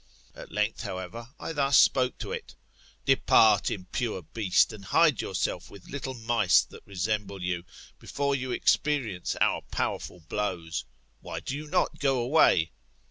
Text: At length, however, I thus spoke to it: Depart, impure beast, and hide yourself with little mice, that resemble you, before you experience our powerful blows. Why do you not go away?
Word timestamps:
At 0.33 0.51
length, 0.51 0.81
however, 0.81 1.29
I 1.39 1.53
thus 1.53 1.77
spoke 1.77 2.17
to 2.17 2.31
it: 2.31 2.55
Depart, 3.05 3.69
impure 3.69 4.23
beast, 4.23 4.73
and 4.73 4.85
hide 4.85 5.21
yourself 5.21 5.69
with 5.69 5.91
little 5.91 6.15
mice, 6.15 6.61
that 6.63 6.81
resemble 6.87 7.43
you, 7.43 7.65
before 7.99 8.33
you 8.33 8.51
experience 8.51 9.35
our 9.39 9.61
powerful 9.69 10.21
blows. 10.21 10.85
Why 11.19 11.39
do 11.39 11.55
you 11.55 11.67
not 11.67 11.99
go 11.99 12.17
away? 12.17 12.71